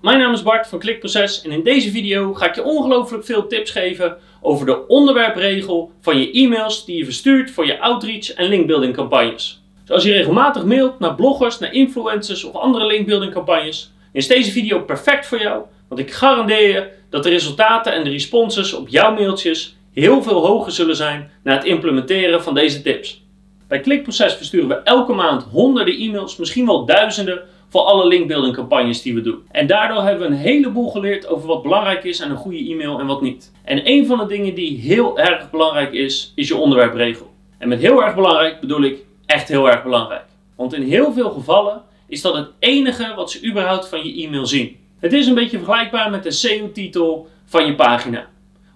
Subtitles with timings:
[0.00, 3.46] mijn naam is Bart van Klikproces en in deze video ga ik je ongelooflijk veel
[3.46, 8.48] tips geven over de onderwerpregel van je e-mails die je verstuurt voor je outreach en
[8.48, 9.62] linkbuilding campagnes.
[9.84, 14.50] Dus als je regelmatig mailt naar bloggers, naar influencers of andere linkbuilding campagnes, is deze
[14.50, 18.88] video perfect voor jou, want ik garandeer je dat de resultaten en de responses op
[18.88, 23.24] jouw mailtjes heel veel hoger zullen zijn na het implementeren van deze tips.
[23.68, 29.02] Bij Klikproces versturen we elke maand honderden e-mails, misschien wel duizenden, voor alle linkbuilding campagnes
[29.02, 29.42] die we doen.
[29.50, 33.00] En daardoor hebben we een heleboel geleerd over wat belangrijk is aan een goede e-mail
[33.00, 33.52] en wat niet.
[33.64, 37.30] En een van de dingen die heel erg belangrijk is, is je onderwerpregel.
[37.58, 40.24] En met heel erg belangrijk bedoel ik echt heel erg belangrijk.
[40.56, 44.46] Want in heel veel gevallen is dat het enige wat ze überhaupt van je e-mail
[44.46, 44.76] zien.
[44.98, 48.28] Het is een beetje vergelijkbaar met de SEO-titel van je pagina.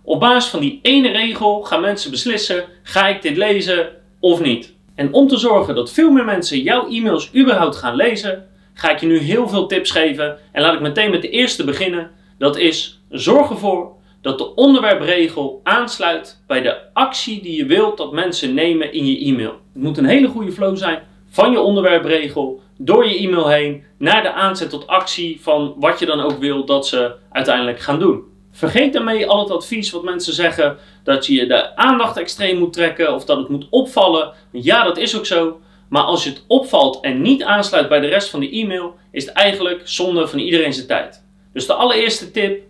[0.03, 3.89] Op basis van die ene regel gaan mensen beslissen: ga ik dit lezen
[4.21, 4.75] of niet?
[4.95, 9.01] En om te zorgen dat veel meer mensen jouw e-mails überhaupt gaan lezen, ga ik
[9.01, 10.39] je nu heel veel tips geven.
[10.53, 12.11] En laat ik meteen met de eerste beginnen.
[12.39, 18.13] Dat is zorg ervoor dat de onderwerpregel aansluit bij de actie die je wilt dat
[18.13, 19.61] mensen nemen in je e-mail.
[19.73, 24.23] Het moet een hele goede flow zijn van je onderwerpregel door je e-mail heen naar
[24.23, 28.23] de aanzet tot actie van wat je dan ook wil dat ze uiteindelijk gaan doen.
[28.53, 33.15] Vergeet daarmee al het advies wat mensen zeggen dat je de aandacht extreem moet trekken
[33.15, 34.33] of dat het moet opvallen.
[34.51, 35.61] Ja, dat is ook zo.
[35.89, 39.25] Maar als je het opvalt en niet aansluit bij de rest van de e-mail, is
[39.27, 41.25] het eigenlijk zonde van iedereen zijn tijd.
[41.53, 42.63] Dus de allereerste tip: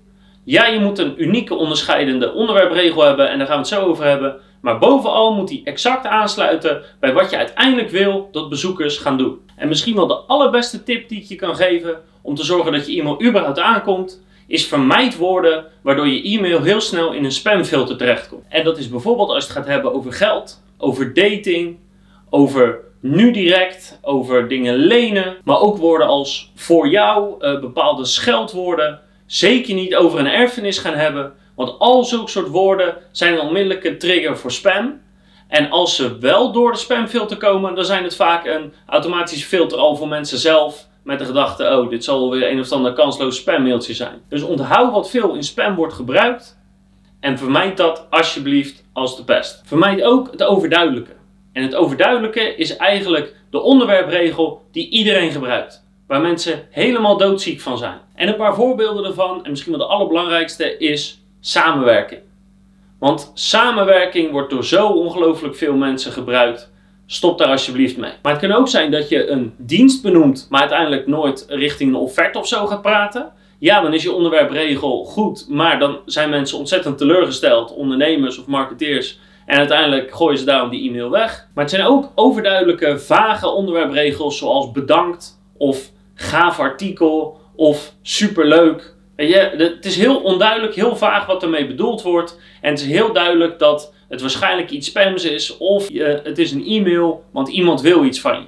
[0.44, 4.04] ja, je moet een unieke onderscheidende onderwerpregel hebben en daar gaan we het zo over
[4.04, 4.36] hebben.
[4.60, 9.40] Maar bovenal moet die exact aansluiten bij wat je uiteindelijk wil dat bezoekers gaan doen.
[9.56, 12.86] En misschien wel de allerbeste tip die ik je kan geven om te zorgen dat
[12.86, 17.96] je e-mail überhaupt aankomt, is vermijd woorden waardoor je e-mail heel snel in een spamfilter
[17.96, 18.44] terechtkomt.
[18.48, 21.78] En dat is bijvoorbeeld als het gaat hebben over geld, over dating,
[22.30, 29.00] over nu direct, over dingen lenen, maar ook woorden als voor jou, uh, bepaalde scheldwoorden.
[29.26, 33.96] Zeker niet over een erfenis gaan hebben, want al zulke soort woorden zijn een onmiddellijke
[33.96, 35.00] trigger voor spam.
[35.48, 39.78] En als ze wel door de spamfilter komen, dan zijn het vaak een automatische filter
[39.78, 43.36] al voor mensen zelf met de gedachte, oh, dit zal weer een of ander kansloos
[43.36, 44.22] spammailtje zijn.
[44.28, 46.58] Dus onthoud wat veel in spam wordt gebruikt
[47.20, 49.62] en vermijd dat alsjeblieft als de pest.
[49.64, 51.22] Vermijd ook het overduidelijke.
[51.54, 55.84] En het overduidelijke is eigenlijk de onderwerpregel die iedereen gebruikt.
[56.06, 57.98] Waar mensen helemaal doodziek van zijn.
[58.14, 62.20] En een paar voorbeelden daarvan, en misschien wel de allerbelangrijkste, is samenwerking.
[62.98, 66.72] Want samenwerking wordt door zo ongelooflijk veel mensen gebruikt
[67.06, 68.12] Stop daar alsjeblieft mee.
[68.22, 72.00] Maar het kan ook zijn dat je een dienst benoemt, maar uiteindelijk nooit richting een
[72.00, 73.32] offerte of zo gaat praten.
[73.58, 79.18] Ja, dan is je onderwerpregel goed, maar dan zijn mensen ontzettend teleurgesteld, ondernemers of marketeers.
[79.46, 81.48] En uiteindelijk gooien ze daarom die e-mail weg.
[81.54, 88.94] Maar het zijn ook overduidelijke, vage onderwerpregels zoals bedankt of gaaf artikel of superleuk.
[89.16, 92.40] Je, het is heel onduidelijk, heel vaag wat ermee bedoeld wordt.
[92.60, 96.52] En het is heel duidelijk dat het waarschijnlijk iets spams is of je, het is
[96.52, 98.46] een e-mail, want iemand wil iets van je.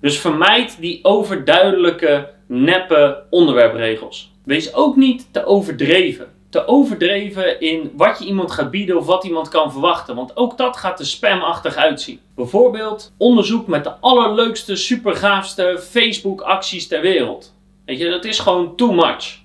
[0.00, 4.32] Dus vermijd die overduidelijke, neppe onderwerpregels.
[4.44, 6.33] Wees ook niet te overdreven.
[6.54, 10.56] Te overdreven in wat je iemand gaat bieden of wat iemand kan verwachten, want ook
[10.56, 12.20] dat gaat er spamachtig uitzien.
[12.34, 17.54] Bijvoorbeeld onderzoek met de allerleukste, supergaafste Facebook-acties ter wereld.
[17.84, 19.38] Weet je, dat is gewoon too much.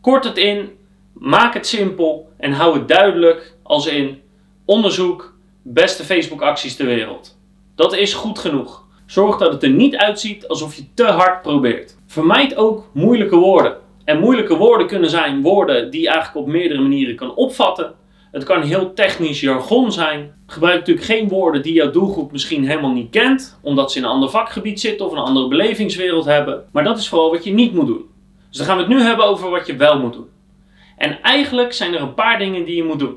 [0.00, 0.78] Kort het in,
[1.12, 4.22] maak het simpel en hou het duidelijk als in
[4.64, 7.38] onderzoek, beste Facebook-acties ter wereld.
[7.74, 8.84] Dat is goed genoeg.
[9.06, 11.96] Zorg dat het er niet uitziet alsof je te hard probeert.
[12.06, 13.76] Vermijd ook moeilijke woorden.
[14.04, 17.94] En moeilijke woorden kunnen zijn woorden die je eigenlijk op meerdere manieren kan opvatten.
[18.32, 20.34] Het kan heel technisch jargon zijn.
[20.46, 24.10] Gebruik natuurlijk geen woorden die jouw doelgroep misschien helemaal niet kent, omdat ze in een
[24.10, 26.64] ander vakgebied zitten of een andere belevingswereld hebben.
[26.72, 28.04] Maar dat is vooral wat je niet moet doen.
[28.48, 30.28] Dus dan gaan we het nu hebben over wat je wel moet doen.
[30.96, 33.16] En eigenlijk zijn er een paar dingen die je moet doen.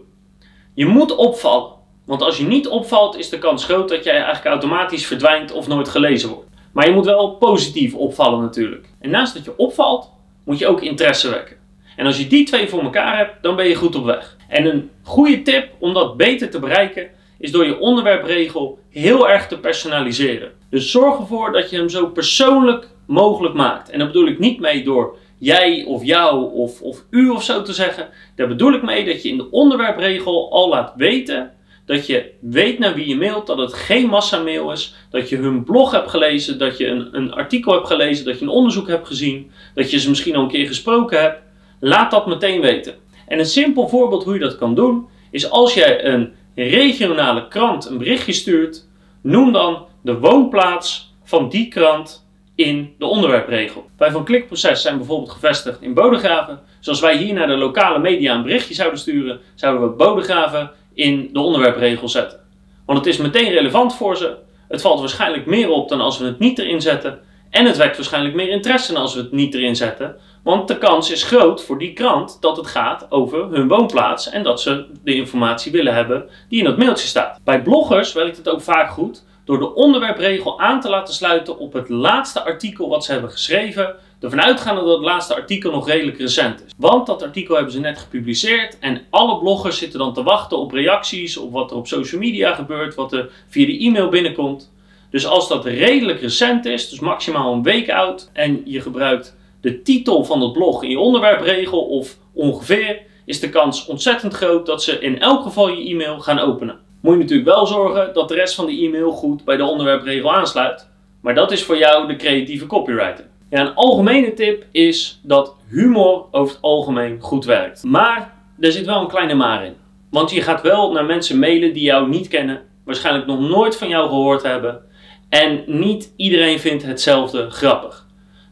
[0.74, 1.72] Je moet opvallen.
[2.06, 5.68] Want als je niet opvalt, is de kans groot dat jij eigenlijk automatisch verdwijnt of
[5.68, 6.50] nooit gelezen wordt.
[6.72, 8.90] Maar je moet wel positief opvallen natuurlijk.
[9.00, 10.12] En naast dat je opvalt,
[10.48, 11.58] moet je ook interesse wekken.
[11.96, 14.38] En als je die twee voor elkaar hebt, dan ben je goed op weg.
[14.48, 17.10] En een goede tip om dat beter te bereiken,
[17.40, 20.52] is door je onderwerpregel heel erg te personaliseren.
[20.70, 23.90] Dus zorg ervoor dat je hem zo persoonlijk mogelijk maakt.
[23.90, 27.62] En daar bedoel ik niet mee door jij of jou of, of u of zo
[27.62, 28.10] te zeggen.
[28.36, 31.52] Daar bedoel ik mee dat je in de onderwerpregel al laat weten
[31.88, 35.64] dat je weet naar wie je mailt, dat het geen massamail is, dat je hun
[35.64, 39.08] blog hebt gelezen, dat je een, een artikel hebt gelezen, dat je een onderzoek hebt
[39.08, 41.42] gezien, dat je ze misschien al een keer gesproken hebt.
[41.80, 42.96] Laat dat meteen weten.
[43.28, 47.86] En een simpel voorbeeld hoe je dat kan doen, is als jij een regionale krant
[47.86, 48.88] een berichtje stuurt,
[49.22, 53.86] noem dan de woonplaats van die krant in de onderwerpregel.
[53.98, 56.60] Wij van Klikproces zijn bijvoorbeeld gevestigd in Bodegraven.
[56.80, 61.30] Zoals wij hier naar de lokale media een berichtje zouden sturen, zouden we Bodegraven in
[61.34, 62.40] de onderwerpregel zetten.
[62.86, 64.36] Want het is meteen relevant voor ze.
[64.68, 67.20] Het valt waarschijnlijk meer op dan als we het niet erin zetten.
[67.50, 70.16] En het wekt waarschijnlijk meer interesse dan als we het niet erin zetten.
[70.44, 74.44] Want de kans is groot voor die krant dat het gaat over hun woonplaats en
[74.44, 77.40] dat ze de informatie willen hebben die in dat mailtje staat.
[77.44, 81.74] Bij bloggers werkt het ook vaak goed door de onderwerpregel aan te laten sluiten op
[81.74, 86.18] het laatste artikel wat ze hebben geschreven, ervan uitgaande dat het laatste artikel nog redelijk
[86.18, 86.72] recent is.
[86.78, 90.72] Want dat artikel hebben ze net gepubliceerd en alle bloggers zitten dan te wachten op
[90.72, 94.74] reacties, op wat er op social media gebeurt, wat er via de e-mail binnenkomt.
[95.10, 99.82] Dus als dat redelijk recent is, dus maximaal een week oud, en je gebruikt de
[99.82, 104.84] titel van het blog in je onderwerpregel of ongeveer, is de kans ontzettend groot dat
[104.84, 108.36] ze in elk geval je e-mail gaan openen moet je natuurlijk wel zorgen dat de
[108.36, 110.90] rest van de e-mail goed bij de onderwerpregel aansluit.
[111.22, 113.26] Maar dat is voor jou de creatieve copywriter.
[113.50, 117.84] Een algemene tip is dat humor over het algemeen goed werkt.
[117.84, 119.74] Maar er zit wel een kleine maar in.
[120.10, 123.88] Want je gaat wel naar mensen mailen die jou niet kennen, waarschijnlijk nog nooit van
[123.88, 124.82] jou gehoord hebben.
[125.30, 128.06] En niet iedereen vindt hetzelfde grappig.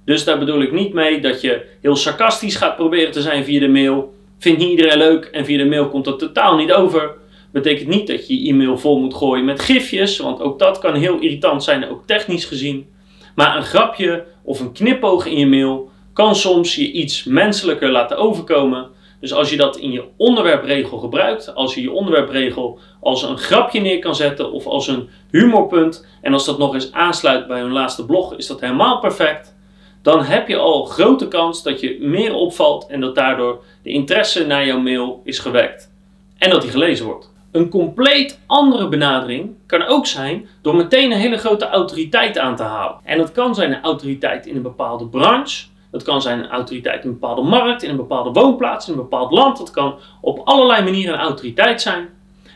[0.05, 3.59] Dus daar bedoel ik niet mee dat je heel sarcastisch gaat proberen te zijn via
[3.59, 4.13] de mail.
[4.37, 7.13] Vindt niet iedereen leuk en via de mail komt dat totaal niet over.
[7.51, 10.95] Betekent niet dat je je e-mail vol moet gooien met gifjes, want ook dat kan
[10.95, 12.93] heel irritant zijn, ook technisch gezien.
[13.35, 18.17] Maar een grapje of een knipoog in je mail kan soms je iets menselijker laten
[18.17, 18.87] overkomen.
[19.19, 23.79] Dus als je dat in je onderwerpregel gebruikt, als je je onderwerpregel als een grapje
[23.79, 27.71] neer kan zetten of als een humorpunt, en als dat nog eens aansluit bij hun
[27.71, 29.55] laatste blog, is dat helemaal perfect.
[30.01, 34.45] Dan heb je al grote kans dat je meer opvalt en dat daardoor de interesse
[34.45, 35.91] naar jouw mail is gewekt.
[36.37, 37.33] En dat die gelezen wordt.
[37.55, 42.63] Een compleet andere benadering kan ook zijn door meteen een hele grote autoriteit aan te
[42.63, 42.97] halen.
[43.03, 45.65] En dat kan zijn een autoriteit in een bepaalde branche.
[45.91, 48.99] Dat kan zijn een autoriteit in een bepaalde markt, in een bepaalde woonplaats, in een
[48.99, 49.57] bepaald land.
[49.57, 52.09] Dat kan op allerlei manieren een autoriteit zijn.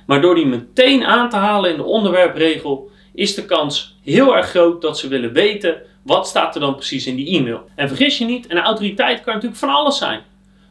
[0.06, 4.50] Maar door die meteen aan te halen in de onderwerpregel is de kans heel erg
[4.50, 7.62] groot dat ze willen weten wat staat er dan precies in die e-mail.
[7.76, 10.22] En vergis je niet, een autoriteit kan natuurlijk van alles zijn.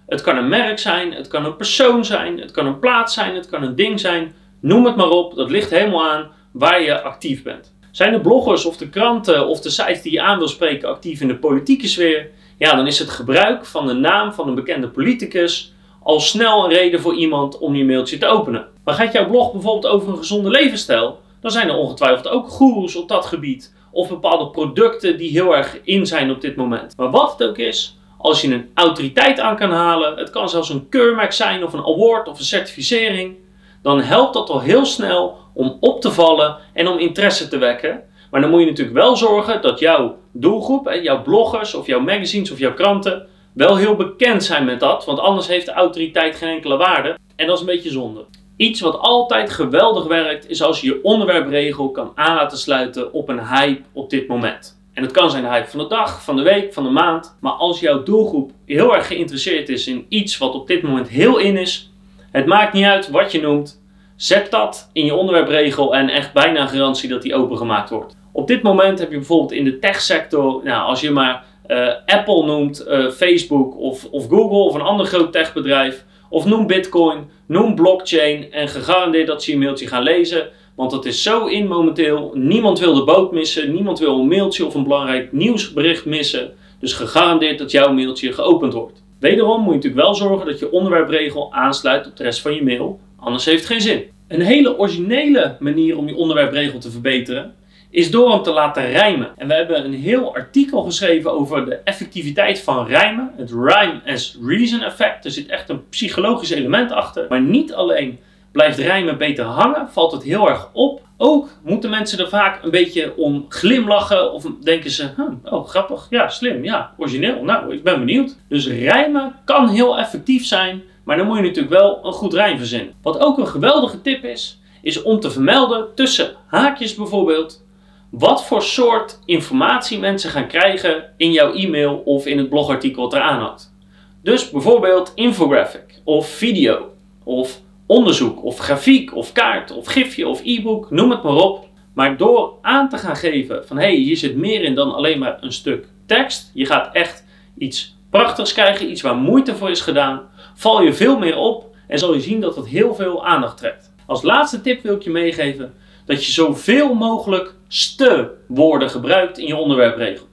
[0.08, 3.34] Het kan een merk zijn, het kan een persoon zijn, het kan een plaats zijn,
[3.34, 4.34] het kan een ding zijn.
[4.60, 7.74] Noem het maar op, dat ligt helemaal aan waar je actief bent.
[7.90, 11.20] Zijn de bloggers of de kranten of de sites die je aan wil spreken actief
[11.20, 12.30] in de politieke sfeer?
[12.58, 15.72] Ja, dan is het gebruik van de naam van een bekende politicus
[16.02, 18.66] al snel een reden voor iemand om je mailtje te openen.
[18.84, 21.20] Maar gaat jouw blog bijvoorbeeld over een gezonde levensstijl?
[21.40, 23.74] Dan zijn er ongetwijfeld ook goeroes op dat gebied.
[23.90, 26.96] Of bepaalde producten die heel erg in zijn op dit moment.
[26.96, 30.68] Maar wat het ook is, als je een autoriteit aan kan halen, het kan zelfs
[30.68, 33.36] een keurmerk zijn of een award of een certificering,
[33.82, 38.02] dan helpt dat al heel snel om op te vallen en om interesse te wekken.
[38.30, 42.50] Maar dan moet je natuurlijk wel zorgen dat jouw doelgroep, jouw bloggers of jouw magazines
[42.50, 46.48] of jouw kranten, wel heel bekend zijn met dat, want anders heeft de autoriteit geen
[46.54, 47.16] enkele waarde.
[47.36, 48.24] En dat is een beetje zonde.
[48.56, 53.28] Iets wat altijd geweldig werkt, is als je je onderwerpregel kan aan laten sluiten op
[53.28, 54.77] een hype op dit moment.
[54.98, 57.36] En het kan zijn de hype van de dag, van de week, van de maand.
[57.40, 61.38] Maar als jouw doelgroep heel erg geïnteresseerd is in iets wat op dit moment heel
[61.38, 61.92] in is,
[62.30, 63.82] het maakt niet uit wat je noemt.
[64.16, 68.16] Zet dat in je onderwerpregel en echt bijna garantie dat die opengemaakt wordt.
[68.32, 72.44] Op dit moment heb je bijvoorbeeld in de techsector, nou, als je maar uh, Apple
[72.44, 77.74] noemt, uh, Facebook of, of Google of een ander groot techbedrijf, of noem Bitcoin, noem
[77.74, 80.48] blockchain en gegarandeerd dat ze je mailtje gaan lezen.
[80.78, 82.30] Want dat is zo in momenteel.
[82.34, 83.72] Niemand wil de boot missen.
[83.72, 86.52] Niemand wil een mailtje of een belangrijk nieuwsbericht missen.
[86.80, 89.02] Dus gegarandeerd dat jouw mailtje geopend wordt.
[89.20, 92.62] Wederom moet je natuurlijk wel zorgen dat je onderwerpregel aansluit op de rest van je
[92.62, 93.00] mail.
[93.16, 94.04] Anders heeft het geen zin.
[94.28, 97.54] Een hele originele manier om je onderwerpregel te verbeteren
[97.90, 99.32] is door hem te laten rijmen.
[99.36, 103.32] En we hebben een heel artikel geschreven over de effectiviteit van rijmen.
[103.36, 105.24] Het rhyme as reason effect.
[105.24, 107.26] Er zit echt een psychologisch element achter.
[107.28, 108.18] Maar niet alleen
[108.58, 109.88] Blijft rijmen beter hangen?
[109.90, 111.00] Valt het heel erg op?
[111.16, 115.08] Ook moeten mensen er vaak een beetje om glimlachen of denken ze,
[115.44, 118.36] oh grappig, ja slim, ja origineel, nou ik ben benieuwd.
[118.48, 122.58] Dus rijmen kan heel effectief zijn, maar dan moet je natuurlijk wel een goed rijm
[122.58, 122.94] verzinnen.
[123.02, 127.64] Wat ook een geweldige tip is, is om te vermelden tussen haakjes bijvoorbeeld
[128.10, 133.12] wat voor soort informatie mensen gaan krijgen in jouw e-mail of in het blogartikel wat
[133.12, 133.74] eraan hangt.
[134.22, 136.90] Dus bijvoorbeeld infographic of video
[137.24, 141.66] of onderzoek of grafiek of kaart of gifje of e-book, noem het maar op.
[141.94, 145.18] Maar door aan te gaan geven van hé, hey, hier zit meer in dan alleen
[145.18, 146.50] maar een stuk tekst.
[146.54, 147.24] Je gaat echt
[147.58, 150.20] iets prachtigs krijgen, iets waar moeite voor is gedaan.
[150.54, 153.92] Val je veel meer op en zal je zien dat het heel veel aandacht trekt.
[154.06, 159.46] Als laatste tip wil ik je meegeven dat je zoveel mogelijk ste woorden gebruikt in
[159.46, 160.26] je onderwerpregel.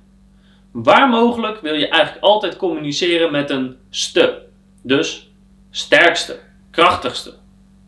[0.72, 4.42] Waar mogelijk wil je eigenlijk altijd communiceren met een ste.
[4.82, 5.32] Dus
[5.70, 6.40] sterkste,
[6.72, 7.34] krachtigste,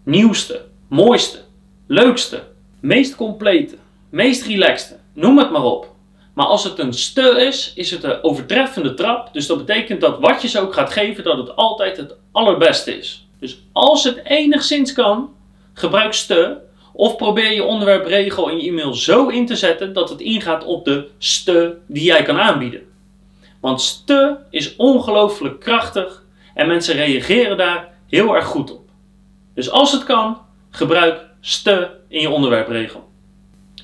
[0.08, 1.40] nieuwste, mooiste,
[1.88, 2.44] leukste,
[2.80, 3.76] meest complete,
[4.10, 4.96] meest relaxte.
[5.14, 5.92] Noem het maar op.
[6.34, 9.34] Maar als het een ste is, is het een overtreffende trap.
[9.34, 12.98] Dus dat betekent dat wat je ze ook gaat geven, dat het altijd het allerbeste
[12.98, 13.28] is.
[13.40, 15.30] Dus als het enigszins kan,
[15.74, 16.58] gebruik ste.
[16.94, 20.86] Of probeer je onderwerpregel in je e-mail zo in te zetten dat het ingaat op
[20.86, 22.82] de ste die jij kan aanbieden.
[23.60, 26.24] Want ste is ongelooflijk krachtig
[26.54, 28.87] en mensen reageren daar heel erg goed op.
[29.58, 30.38] Dus als het kan,
[30.70, 33.10] gebruik ste in je onderwerpregel.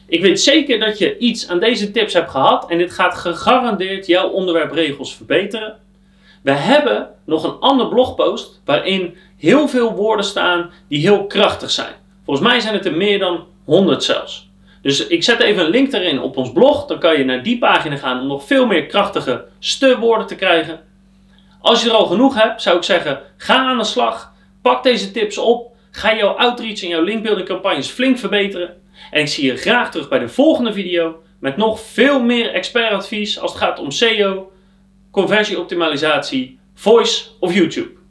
[0.08, 4.06] Ik weet zeker dat je iets aan deze tips hebt gehad en dit gaat gegarandeerd
[4.06, 5.80] jouw onderwerpregels verbeteren.
[6.42, 11.94] We hebben nog een andere blogpost waarin heel veel woorden staan die heel krachtig zijn.
[12.26, 14.50] Volgens mij zijn het er meer dan 100 zelfs.
[14.82, 16.86] Dus ik zet even een link erin op ons blog.
[16.86, 20.80] Dan kan je naar die pagina gaan om nog veel meer krachtige steunwoorden te krijgen.
[21.62, 24.33] Als je er al genoeg hebt, zou ik zeggen: ga aan de slag.
[24.64, 25.76] Pak deze tips op.
[25.92, 28.82] Ga jouw outreach en jouw linkbuilding campagnes flink verbeteren.
[29.12, 33.40] En ik zie je graag terug bij de volgende video met nog veel meer expertadvies
[33.40, 34.52] als het gaat om SEO,
[35.12, 38.03] conversieoptimalisatie, voice of YouTube.